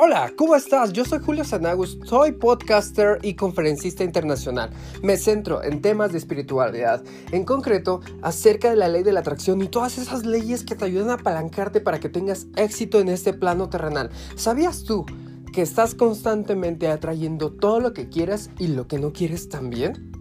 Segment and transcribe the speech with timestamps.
[0.00, 0.92] Hola, ¿cómo estás?
[0.92, 4.70] Yo soy Julio Sanagus, soy podcaster y conferencista internacional.
[5.02, 7.02] Me centro en temas de espiritualidad,
[7.32, 10.84] en concreto acerca de la ley de la atracción y todas esas leyes que te
[10.84, 14.10] ayudan a apalancarte para que tengas éxito en este plano terrenal.
[14.36, 15.04] ¿Sabías tú
[15.52, 20.12] que estás constantemente atrayendo todo lo que quieras y lo que no quieres también?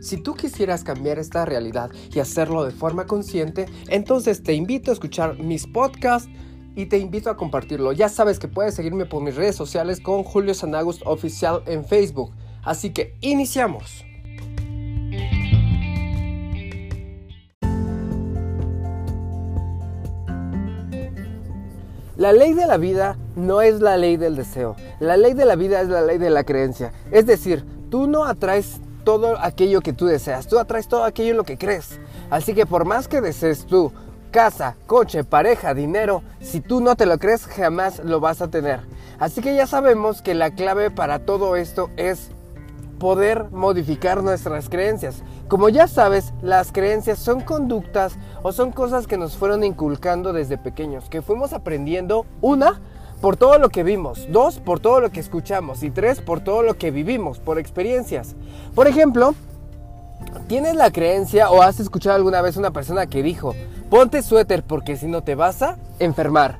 [0.00, 4.94] Si tú quisieras cambiar esta realidad y hacerlo de forma consciente, entonces te invito a
[4.94, 6.28] escuchar mis podcasts
[6.74, 7.92] y te invito a compartirlo.
[7.92, 12.32] Ya sabes que puedes seguirme por mis redes sociales con Julio Sanagust Oficial en Facebook.
[12.62, 14.04] Así que iniciamos.
[22.16, 24.76] La ley de la vida no es la ley del deseo.
[25.00, 26.92] La ley de la vida es la ley de la creencia.
[27.10, 31.36] Es decir, tú no atraes todo aquello que tú deseas, tú atraes todo aquello en
[31.36, 31.98] lo que crees.
[32.30, 33.92] Así que por más que desees tú
[34.32, 38.80] casa, coche, pareja, dinero, si tú no te lo crees, jamás lo vas a tener.
[39.20, 42.30] Así que ya sabemos que la clave para todo esto es
[42.98, 45.22] poder modificar nuestras creencias.
[45.48, 50.56] Como ya sabes, las creencias son conductas o son cosas que nos fueron inculcando desde
[50.56, 52.80] pequeños, que fuimos aprendiendo una
[53.20, 56.62] por todo lo que vimos, dos por todo lo que escuchamos y tres por todo
[56.62, 58.34] lo que vivimos, por experiencias.
[58.74, 59.34] Por ejemplo,
[60.48, 63.54] ¿tienes la creencia o has escuchado alguna vez una persona que dijo,
[63.92, 66.56] ponte suéter porque si no te vas a enfermar.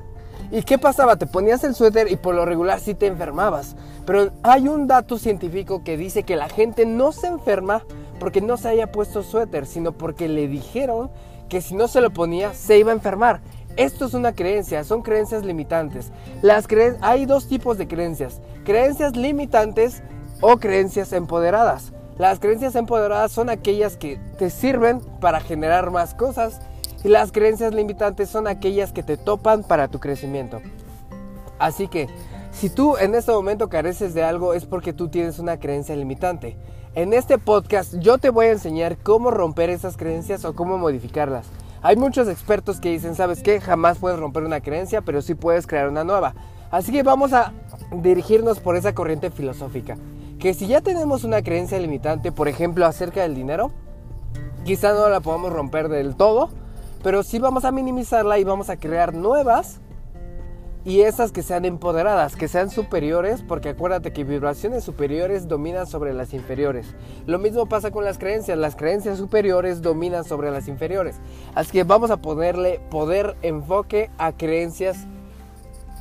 [0.51, 1.15] ¿Y qué pasaba?
[1.15, 3.75] Te ponías el suéter y por lo regular sí te enfermabas.
[4.05, 7.81] Pero hay un dato científico que dice que la gente no se enferma
[8.19, 11.09] porque no se haya puesto suéter, sino porque le dijeron
[11.49, 13.41] que si no se lo ponía se iba a enfermar.
[13.77, 16.11] Esto es una creencia, son creencias limitantes.
[16.43, 16.67] Las
[17.01, 20.03] hay dos tipos de creencias, creencias limitantes
[20.39, 21.93] o creencias empoderadas.
[22.19, 26.61] Las creencias empoderadas son aquellas que te sirven para generar más cosas
[27.09, 30.61] las creencias limitantes son aquellas que te topan para tu crecimiento.
[31.59, 32.07] Así que,
[32.51, 36.55] si tú en este momento careces de algo es porque tú tienes una creencia limitante.
[36.95, 41.47] En este podcast yo te voy a enseñar cómo romper esas creencias o cómo modificarlas.
[41.81, 43.59] Hay muchos expertos que dicen, ¿sabes qué?
[43.59, 46.33] Jamás puedes romper una creencia, pero sí puedes crear una nueva.
[46.71, 47.51] Así que vamos a
[47.91, 49.97] dirigirnos por esa corriente filosófica.
[50.39, 53.71] Que si ya tenemos una creencia limitante, por ejemplo, acerca del dinero,
[54.63, 56.49] quizá no la podamos romper del todo,
[57.03, 59.81] pero sí vamos a minimizarla y vamos a crear nuevas
[60.85, 66.13] y esas que sean empoderadas, que sean superiores, porque acuérdate que vibraciones superiores dominan sobre
[66.13, 66.93] las inferiores.
[67.25, 71.21] Lo mismo pasa con las creencias, las creencias superiores dominan sobre las inferiores.
[71.55, 75.07] Así que vamos a ponerle poder, enfoque a creencias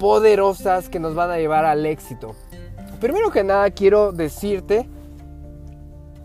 [0.00, 2.34] poderosas que nos van a llevar al éxito.
[3.00, 4.88] Primero que nada quiero decirte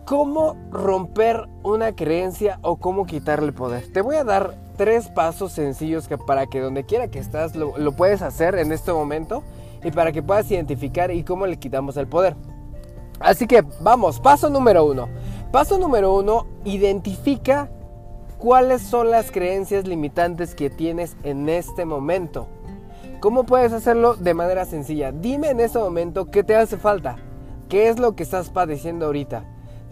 [0.06, 3.92] cómo romper una creencia o cómo quitarle poder.
[3.92, 7.74] Te voy a dar tres pasos sencillos que para que donde quiera que estás lo,
[7.94, 9.44] puedes hacer en este momento
[9.84, 12.36] y para que puedas identificar y cómo le quitamos el poder.
[13.20, 15.10] Así que vamos, paso número uno.
[15.52, 17.70] Paso número uno, identifica
[18.38, 22.48] cuáles son las creencias limitantes que tienes en este momento.
[23.20, 24.16] ¿Cómo puedes hacerlo?
[24.16, 25.12] De manera sencilla.
[25.12, 27.16] Dime en este momento qué te hace falta.
[27.68, 29.44] ¿Qué es lo que estás padeciendo ahorita?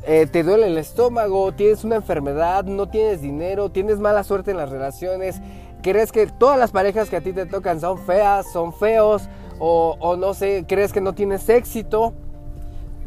[0.08, 4.58] Eh, te duele el estómago, tienes una enfermedad, no tienes dinero, tienes mala suerte en
[4.58, 5.42] las relaciones,
[5.82, 9.28] crees que todas las parejas que a ti te tocan son feas, son feos,
[9.58, 12.14] o, o no sé, crees que no tienes éxito.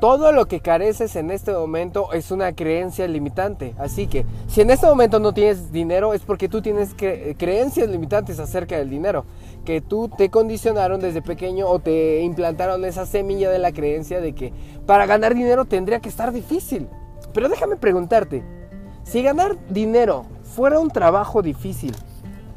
[0.01, 3.75] Todo lo que careces en este momento es una creencia limitante.
[3.79, 8.39] Así que si en este momento no tienes dinero es porque tú tienes creencias limitantes
[8.39, 9.25] acerca del dinero
[9.65, 14.37] que tú te condicionaron desde pequeño o te implantaron esa semilla de la creencia de
[14.37, 14.53] que
[14.87, 16.87] para ganar dinero tendría que estar difícil.
[17.35, 18.45] Pero déjame preguntarte,
[19.03, 21.97] si ganar dinero fuera un trabajo difícil,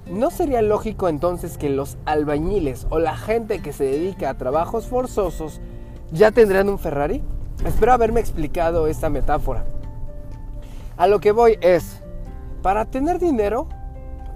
[0.07, 4.85] ¿no sería lógico entonces que los albañiles o la gente que se dedica a trabajos
[4.85, 5.59] forzosos
[6.11, 7.21] ya tendrían un Ferrari?
[7.65, 9.65] Espero haberme explicado esta metáfora.
[10.97, 12.01] A lo que voy es,
[12.61, 13.67] para tener dinero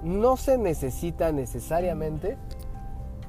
[0.02, 2.36] no se necesita necesariamente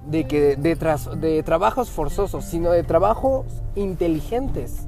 [0.06, 0.76] de, que, de,
[1.18, 3.46] de trabajos forzosos, sino de trabajos
[3.76, 4.88] inteligentes.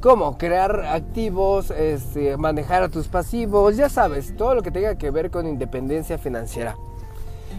[0.00, 5.10] Como crear activos, este, manejar a tus pasivos, ya sabes, todo lo que tenga que
[5.10, 6.76] ver con independencia financiera.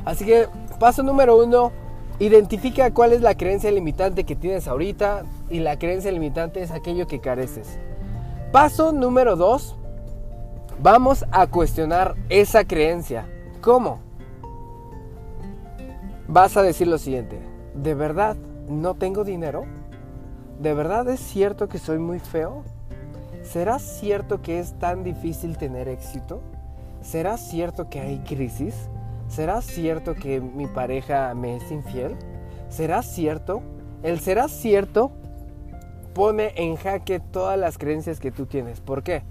[0.06, 0.48] Así que
[0.80, 1.72] paso número uno,
[2.20, 7.08] identifica cuál es la creencia limitante que tienes ahorita y la creencia limitante es aquello
[7.08, 7.80] que careces.
[8.52, 9.76] Paso número dos,
[10.82, 13.28] vamos a cuestionar esa creencia.
[13.62, 14.10] ¿Cómo?
[16.30, 17.40] vas a decir lo siguiente,
[17.74, 18.38] ¿de verdad
[18.68, 19.66] no tengo dinero?
[20.60, 22.64] ¿De verdad es cierto que soy muy feo?
[23.44, 26.42] ¿Será cierto que es tan difícil tener éxito?
[27.02, 28.76] ¿Será cierto que hay crisis?
[29.30, 32.16] ¿Será cierto que mi pareja me es infiel?
[32.68, 33.62] ¿Será cierto?
[34.04, 35.12] El será cierto
[36.14, 38.82] pone en jaque todas las creencias que tú tienes.
[38.82, 39.22] ¿Por qué?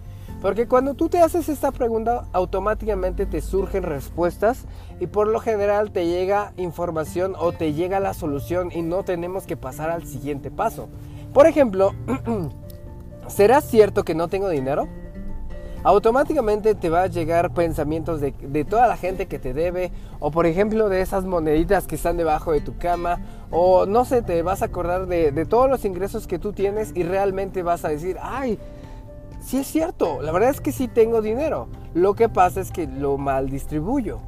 [0.41, 4.67] Porque cuando tú te haces esta pregunta, automáticamente te surgen respuestas
[5.01, 9.47] y por lo general te llega información o te llega la solución y no tenemos
[9.47, 10.89] que pasar al siguiente paso.
[11.35, 11.93] Por ejemplo,
[13.27, 14.87] ¿será cierto que no tengo dinero?
[15.85, 19.91] Automáticamente te va a llegar pensamientos de, toda la gente que te debe
[20.21, 23.21] o por ejemplo de esas moneditas que están debajo de tu cama
[23.51, 26.93] o no sé, te vas a acordar de, de todos los ingresos que tú tienes
[26.95, 28.59] y realmente vas a decir, ay,
[29.41, 32.87] sí es cierto, la verdad es que sí tengo dinero, lo que pasa es que
[32.87, 34.21] lo mal distribuyo.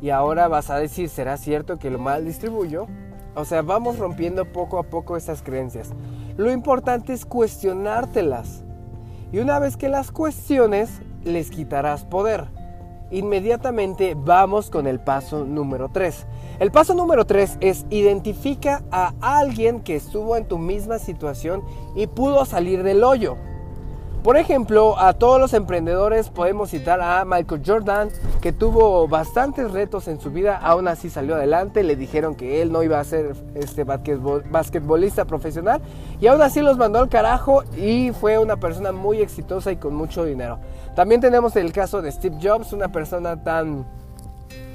[0.00, 2.86] Y ahora vas a decir, ¿será cierto que lo mal distribuyo?
[3.34, 5.90] O sea, vamos rompiendo poco a poco esas creencias.
[6.36, 8.64] Lo importante es cuestionártelas.
[9.32, 10.90] Y una vez que las cuestiones,
[11.24, 12.46] les quitarás poder.
[13.10, 16.26] Inmediatamente vamos con el paso número 3.
[16.60, 21.62] El paso número 3 es identifica a alguien que estuvo en tu misma situación
[21.94, 23.36] y pudo salir del hoyo.
[24.22, 28.08] Por ejemplo, a todos los emprendedores podemos citar a Michael Jordan,
[28.42, 32.72] que tuvo bastantes retos en su vida, aún así salió adelante, le dijeron que él
[32.72, 35.80] no iba a ser este basquetbolista profesional
[36.20, 39.94] y aún así los mandó al carajo y fue una persona muy exitosa y con
[39.94, 40.58] mucho dinero.
[40.96, 43.86] También tenemos el caso de Steve Jobs, una persona tan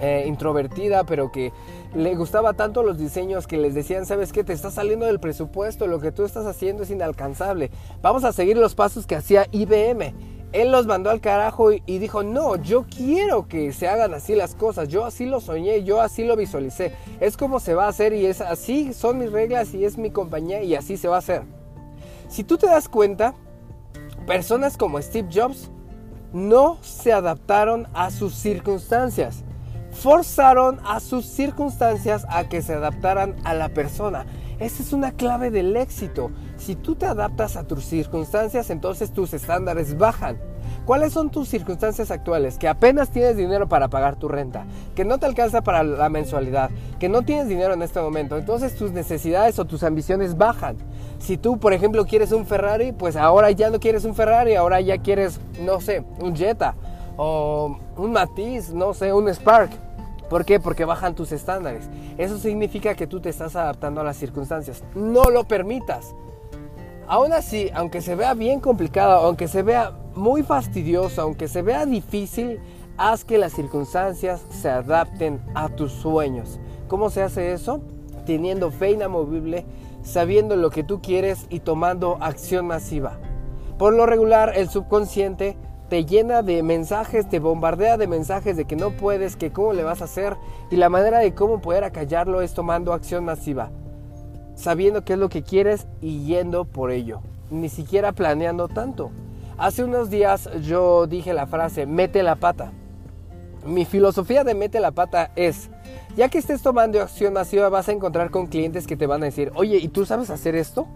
[0.01, 1.53] eh, introvertida, pero que
[1.95, 5.87] le gustaba tanto los diseños que les decían, sabes qué, te está saliendo del presupuesto,
[5.87, 7.71] lo que tú estás haciendo es inalcanzable,
[8.01, 10.13] vamos a seguir los pasos que hacía IBM.
[10.51, 14.35] Él los mandó al carajo y, y dijo, no, yo quiero que se hagan así
[14.35, 17.89] las cosas, yo así lo soñé, yo así lo visualicé, es como se va a
[17.89, 21.15] hacer y es así, son mis reglas y es mi compañía y así se va
[21.15, 21.43] a hacer.
[22.27, 23.33] Si tú te das cuenta,
[24.27, 25.71] personas como Steve Jobs
[26.33, 29.43] no se adaptaron a sus circunstancias
[29.93, 34.25] forzaron a sus circunstancias a que se adaptaran a la persona.
[34.59, 36.31] Esa es una clave del éxito.
[36.57, 40.37] Si tú te adaptas a tus circunstancias, entonces tus estándares bajan.
[40.85, 42.57] ¿Cuáles son tus circunstancias actuales?
[42.57, 46.71] Que apenas tienes dinero para pagar tu renta, que no te alcanza para la mensualidad,
[46.99, 48.37] que no tienes dinero en este momento.
[48.37, 50.77] Entonces tus necesidades o tus ambiciones bajan.
[51.19, 54.81] Si tú, por ejemplo, quieres un Ferrari, pues ahora ya no quieres un Ferrari, ahora
[54.81, 56.75] ya quieres, no sé, un Jetta
[57.15, 59.71] o un Matiz, no sé, un Spark.
[60.33, 60.59] ¿Por qué?
[60.59, 61.87] Porque bajan tus estándares.
[62.17, 64.83] Eso significa que tú te estás adaptando a las circunstancias.
[64.95, 66.15] No lo permitas.
[67.07, 71.85] Aún así, aunque se vea bien complicado, aunque se vea muy fastidioso, aunque se vea
[71.85, 72.59] difícil,
[72.97, 76.59] haz que las circunstancias se adapten a tus sueños.
[76.87, 77.81] ¿Cómo se hace eso?
[78.25, 79.67] Teniendo fe inamovible,
[80.01, 83.19] sabiendo lo que tú quieres y tomando acción masiva.
[83.77, 85.57] Por lo regular, el subconsciente
[85.93, 89.83] te llena de mensajes, te bombardea de mensajes de que no puedes, que cómo le
[89.83, 90.35] vas a hacer
[90.71, 93.69] y la manera de cómo poder acallarlo es tomando acción masiva,
[94.55, 99.11] sabiendo qué es lo que quieres y yendo por ello, ni siquiera planeando tanto.
[99.55, 102.71] Hace unos días yo dije la frase, mete la pata.
[103.63, 105.69] Mi filosofía de mete la pata es,
[106.17, 109.27] ya que estés tomando acción masiva vas a encontrar con clientes que te van a
[109.27, 110.87] decir, oye, ¿y tú sabes hacer esto?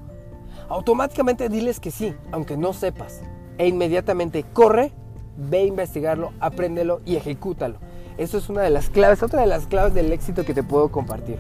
[0.69, 3.21] Automáticamente diles que sí, aunque no sepas
[3.57, 4.91] e inmediatamente corre,
[5.37, 7.77] ve a investigarlo, apréndelo y ejecútalo.
[8.17, 10.89] Eso es una de las claves, otra de las claves del éxito que te puedo
[10.89, 11.39] compartir.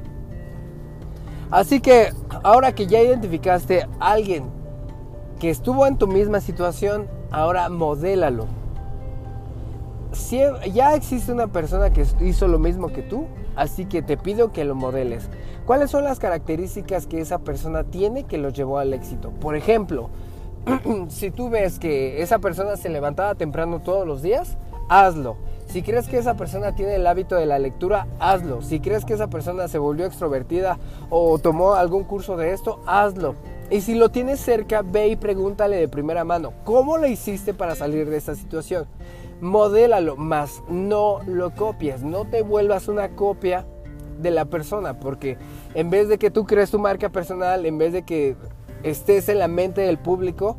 [1.49, 2.11] Así que
[2.43, 4.45] ahora que ya identificaste a alguien
[5.39, 8.45] que estuvo en tu misma situación, ahora modélalo.
[10.11, 10.39] Si
[10.73, 14.65] ya existe una persona que hizo lo mismo que tú, así que te pido que
[14.65, 15.29] lo modeles.
[15.65, 19.31] ¿Cuáles son las características que esa persona tiene que lo llevó al éxito?
[19.31, 20.09] Por ejemplo,
[21.09, 24.57] si tú ves que esa persona se levantaba temprano todos los días,
[24.89, 25.37] hazlo.
[25.67, 28.61] Si crees que esa persona tiene el hábito de la lectura, hazlo.
[28.61, 30.77] Si crees que esa persona se volvió extrovertida
[31.09, 33.35] o tomó algún curso de esto, hazlo.
[33.69, 37.75] Y si lo tienes cerca, ve y pregúntale de primera mano, ¿cómo le hiciste para
[37.75, 38.87] salir de esta situación?
[39.41, 43.65] Modélalo, más no lo copies, no te vuelvas una copia
[44.19, 45.37] de la persona, porque
[45.73, 48.35] en vez de que tú crees tu marca personal, en vez de que
[48.83, 50.57] estés en la mente del público,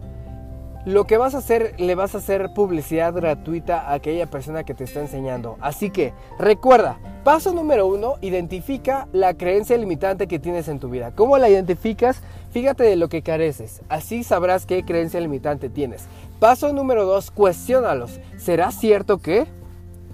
[0.85, 4.75] lo que vas a hacer, le vas a hacer publicidad gratuita a aquella persona que
[4.75, 5.59] te está enseñando.
[5.61, 11.13] Así que recuerda, paso número uno, identifica la creencia limitante que tienes en tu vida.
[11.15, 12.23] ¿Cómo la identificas?
[12.53, 13.83] Fíjate de lo que careces.
[13.91, 16.07] Así sabrás qué creencia limitante tienes.
[16.41, 18.19] Paso número dos, cuestiónalos.
[18.39, 19.47] ¿Será cierto que?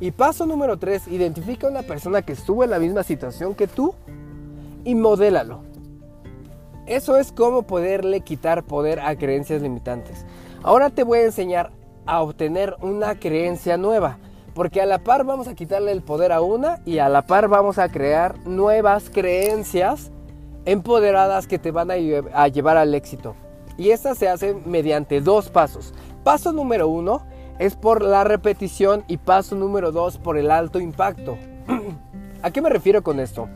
[0.00, 3.68] Y paso número tres, identifica a una persona que estuvo en la misma situación que
[3.68, 3.94] tú
[4.84, 5.73] y modélalo.
[6.86, 10.26] Eso es cómo poderle quitar poder a creencias limitantes.
[10.62, 11.70] Ahora te voy a enseñar
[12.06, 14.18] a obtener una creencia nueva.
[14.54, 17.48] Porque a la par vamos a quitarle el poder a una y a la par
[17.48, 20.12] vamos a crear nuevas creencias
[20.64, 21.96] empoderadas que te van a,
[22.48, 23.34] llevar al éxito.
[23.76, 25.92] Y esta se hace mediante dos pasos.
[26.22, 27.26] Paso número uno
[27.58, 31.36] es por la repetición y paso número dos por el alto impacto.
[32.42, 33.48] ¿A qué me refiero con esto?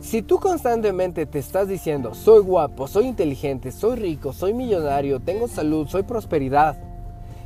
[0.00, 5.46] Si tú constantemente te estás diciendo, soy guapo, soy inteligente, soy rico, soy millonario, tengo
[5.46, 6.78] salud, soy prosperidad,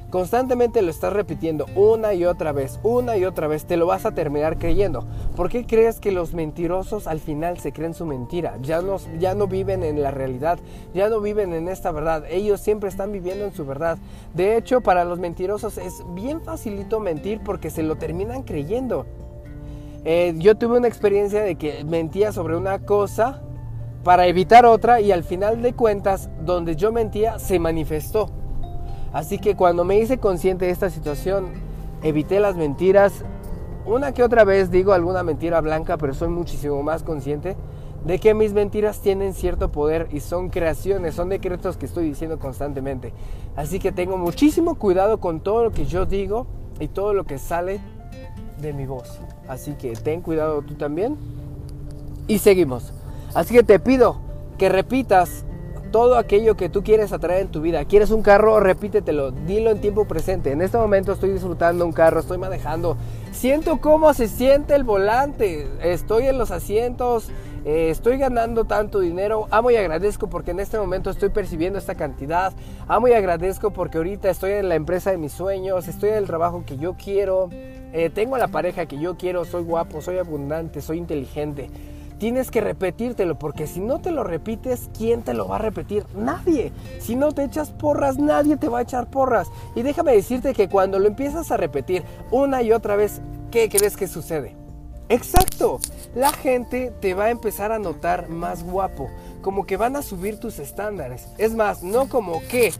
[0.08, 4.06] constantemente lo estás repitiendo una y otra vez, una y otra vez, te lo vas
[4.06, 5.04] a terminar creyendo.
[5.34, 8.56] ¿Por qué crees que los mentirosos al final se creen su mentira?
[8.62, 10.60] Ya no, ya no viven en la realidad,
[10.94, 13.98] ya no viven en esta verdad, ellos siempre están viviendo en su verdad.
[14.32, 19.06] De hecho, para los mentirosos es bien facilito mentir porque se lo terminan creyendo.
[20.04, 23.40] Eh, yo tuve una experiencia de que mentía sobre una cosa
[24.02, 28.28] para evitar otra y al final de cuentas, donde yo mentía, se manifestó.
[29.14, 31.46] Así que cuando me hice consciente de esta situación,
[32.02, 33.24] evité las mentiras.
[33.86, 37.56] Una que otra vez digo alguna mentira blanca, pero soy muchísimo más consciente
[38.04, 42.38] de que mis mentiras tienen cierto poder y son creaciones, son decretos que estoy diciendo
[42.38, 43.14] constantemente.
[43.56, 46.46] Así que tengo muchísimo cuidado con todo lo que yo digo
[46.78, 47.80] y todo lo que sale
[48.64, 49.20] de mi voz.
[49.46, 51.16] Así que ten cuidado tú también.
[52.26, 52.92] Y seguimos.
[53.34, 54.16] Así que te pido
[54.58, 55.44] que repitas
[55.94, 57.84] todo aquello que tú quieres atraer en tu vida.
[57.84, 58.58] ¿Quieres un carro?
[58.58, 60.50] Repítetelo, dilo en tiempo presente.
[60.50, 62.96] En este momento estoy disfrutando un carro, estoy manejando.
[63.30, 65.68] Siento cómo se siente el volante.
[65.82, 67.30] Estoy en los asientos,
[67.64, 69.46] eh, estoy ganando tanto dinero.
[69.52, 72.52] Amo y agradezco porque en este momento estoy percibiendo esta cantidad.
[72.88, 76.26] Amo y agradezco porque ahorita estoy en la empresa de mis sueños, estoy en el
[76.26, 77.50] trabajo que yo quiero.
[77.94, 81.70] Eh, tengo la pareja que yo quiero, soy guapo, soy abundante, soy inteligente
[82.18, 86.06] tienes que repetírtelo, porque si no te lo repites, ¿quién te lo va a repetir?
[86.16, 86.72] Nadie.
[86.98, 89.48] Si no te echas porras, nadie te va a echar porras.
[89.74, 93.20] Y déjame decirte que cuando lo empiezas a repetir una y otra vez,
[93.50, 94.56] ¿qué crees que sucede?
[95.10, 95.80] Exacto,
[96.14, 99.10] la gente te va a empezar a notar más guapo,
[99.42, 101.28] como que van a subir tus estándares.
[101.36, 102.72] Es más, no como que,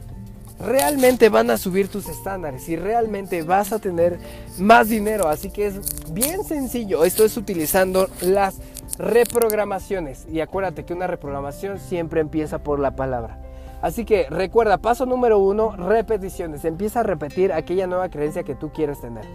[0.59, 4.19] realmente van a subir tus estándares y realmente vas a tener
[4.57, 5.27] más dinero.
[5.27, 5.79] Así que es
[6.11, 7.03] bien sencillo.
[7.03, 8.55] Esto es utilizando las
[8.97, 10.25] reprogramaciones.
[10.31, 13.39] Y acuérdate que una reprogramación siempre empieza por la palabra.
[13.81, 16.65] Así que recuerda, paso número uno, repeticiones.
[16.65, 19.25] Empieza a repetir aquella nueva creencia que tú quieres tener.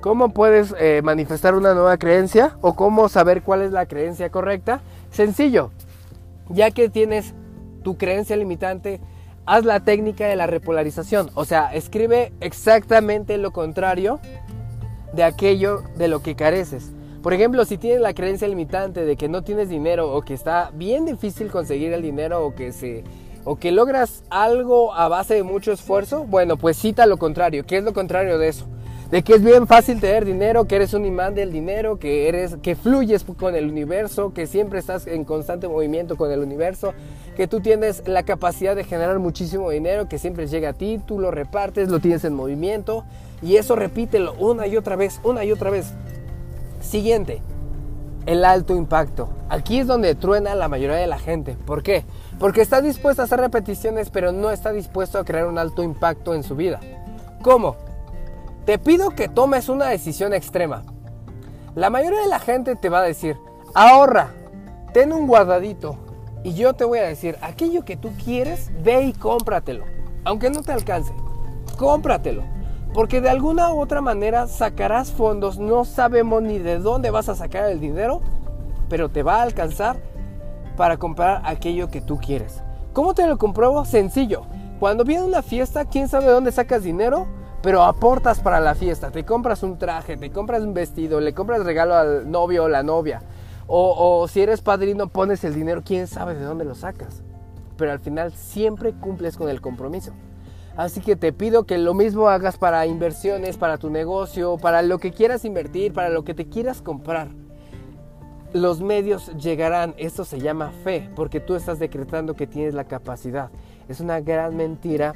[0.00, 4.80] ¿Cómo puedes eh, manifestar una nueva creencia o cómo saber cuál es la creencia correcta?
[5.12, 5.70] Sencillo,
[6.48, 7.34] ya que tienes
[7.84, 9.00] tu creencia limitante,
[9.46, 11.30] haz la técnica de la repolarización.
[11.34, 14.20] O sea, escribe exactamente lo contrario
[15.12, 16.92] de aquello de lo que careces.
[17.22, 20.70] Por ejemplo, si tienes la creencia limitante de que no tienes dinero o que está
[20.74, 23.04] bien difícil conseguir el dinero o que se
[23.44, 27.64] o que logras algo a base de mucho esfuerzo, bueno, pues cita lo contrario.
[27.66, 28.66] ¿Qué es lo contrario de eso?
[29.12, 32.56] De que es bien fácil tener dinero, que eres un imán del dinero, que eres
[32.62, 36.94] que fluyes con el universo, que siempre estás en constante movimiento con el universo,
[37.36, 41.18] que tú tienes la capacidad de generar muchísimo dinero, que siempre llega a ti, tú
[41.18, 43.04] lo repartes, lo tienes en movimiento
[43.42, 45.92] y eso repítelo una y otra vez, una y otra vez.
[46.80, 47.42] Siguiente,
[48.24, 49.28] el alto impacto.
[49.50, 51.54] Aquí es donde truena la mayoría de la gente.
[51.66, 52.06] ¿Por qué?
[52.38, 56.34] Porque está dispuesto a hacer repeticiones, pero no está dispuesto a crear un alto impacto
[56.34, 56.80] en su vida.
[57.42, 57.76] ¿Cómo?
[58.64, 60.84] Te pido que tomes una decisión extrema.
[61.74, 63.36] La mayoría de la gente te va a decir,
[63.74, 64.28] ahorra,
[64.92, 65.96] ten un guardadito.
[66.44, 69.84] Y yo te voy a decir, aquello que tú quieres, ve y cómpratelo.
[70.24, 71.12] Aunque no te alcance,
[71.76, 72.44] cómpratelo.
[72.94, 77.34] Porque de alguna u otra manera sacarás fondos, no sabemos ni de dónde vas a
[77.34, 78.20] sacar el dinero,
[78.88, 79.96] pero te va a alcanzar
[80.76, 82.62] para comprar aquello que tú quieres.
[82.92, 83.84] ¿Cómo te lo compruebo?
[83.84, 84.42] Sencillo.
[84.78, 87.26] Cuando viene una fiesta, ¿quién sabe de dónde sacas dinero?
[87.62, 89.10] Pero aportas para la fiesta.
[89.12, 92.82] Te compras un traje, te compras un vestido, le compras regalo al novio o la
[92.82, 93.22] novia.
[93.68, 97.22] O, si eres padrino, pones el dinero, quién sabe de dónde lo sacas.
[97.76, 100.12] Pero al final siempre cumples con el compromiso.
[100.76, 104.98] Así que te pido que lo mismo hagas para inversiones, para tu negocio, para lo
[104.98, 107.28] que quieras invertir, para lo que te quieras comprar.
[108.52, 113.50] Los medios llegarán, esto se llama fe, porque tú estás decretando que tienes la capacidad.
[113.88, 115.14] Es una gran mentira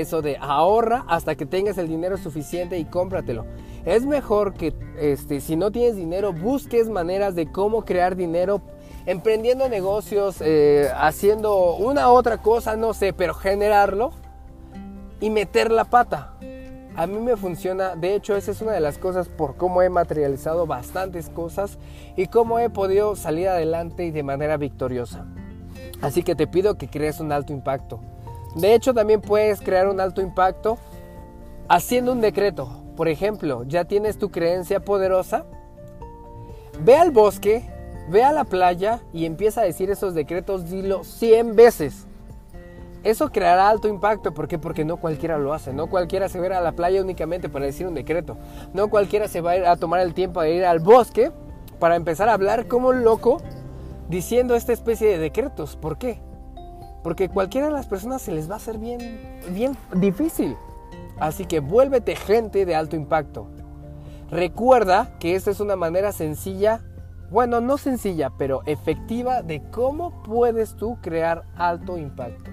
[0.00, 3.46] eso de ahorra hasta que tengas el dinero suficiente y cómpratelo.
[3.84, 8.60] Es mejor que este, si no tienes dinero, busques maneras de cómo crear dinero
[9.06, 14.10] emprendiendo negocios, eh, haciendo una otra cosa, no sé, pero generarlo
[15.20, 16.34] y meter la pata.
[16.94, 19.88] A mí me funciona, de hecho esa es una de las cosas por cómo he
[19.88, 21.78] materializado bastantes cosas
[22.16, 25.24] y cómo he podido salir adelante y de manera victoriosa.
[26.00, 28.00] Así que te pido que crees un alto impacto.
[28.54, 30.78] De hecho también puedes crear un alto impacto
[31.68, 32.68] haciendo un decreto.
[32.96, 35.44] Por ejemplo, ya tienes tu creencia poderosa.
[36.80, 37.64] Ve al bosque,
[38.10, 42.06] Ve a la playa y empieza a decir esos decretos, dilo 100 veces.
[43.04, 44.58] Eso creará alto impacto, ¿por qué?
[44.58, 47.48] Porque no cualquiera lo hace, no cualquiera se va a ir a la playa únicamente
[47.48, 48.36] para decir un decreto,
[48.72, 51.30] no cualquiera se va a ir a tomar el tiempo de ir al bosque
[51.78, 53.40] para empezar a hablar como un loco
[54.08, 55.76] diciendo esta especie de decretos.
[55.76, 56.18] ¿Por qué?
[57.02, 58.98] Porque cualquiera de las personas se les va a hacer bien,
[59.50, 60.56] bien difícil.
[61.18, 63.48] Así que vuélvete gente de alto impacto.
[64.30, 66.82] Recuerda que esta es una manera sencilla,
[67.30, 72.50] bueno, no sencilla, pero efectiva de cómo puedes tú crear alto impacto.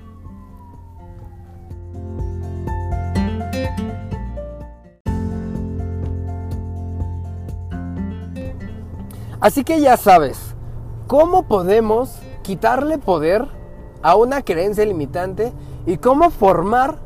[9.41, 10.55] Así que ya sabes,
[11.07, 13.47] ¿cómo podemos quitarle poder
[14.05, 15.51] a una creencia limitante
[15.87, 16.99] y cómo formar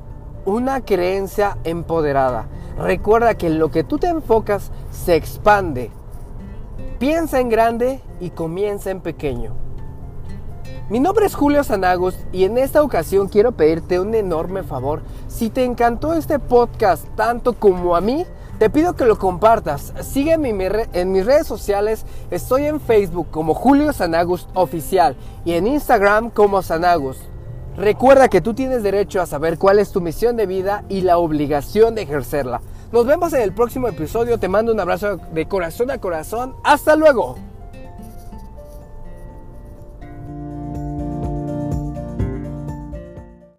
[0.44, 2.48] una creencia empoderada?
[2.78, 5.92] Recuerda que en lo que tú te enfocas se expande.
[7.00, 9.54] Piensa en grande y comienza en pequeño.
[10.90, 15.02] Mi nombre es Julio Sanagos y en esta ocasión quiero pedirte un enorme favor.
[15.30, 18.26] Si te encantó este podcast tanto como a mí,
[18.60, 19.94] te pido que lo compartas.
[20.02, 20.50] Sígueme
[20.94, 22.06] en mis redes sociales.
[22.30, 27.18] Estoy en Facebook como Julio Sanagus Oficial y en Instagram como Sanagus.
[27.78, 31.18] Recuerda que tú tienes derecho a saber cuál es tu misión de vida y la
[31.18, 32.62] obligación de ejercerla.
[32.92, 34.38] Nos vemos en el próximo episodio.
[34.38, 36.56] Te mando un abrazo de corazón a corazón.
[36.66, 37.49] Hasta luego.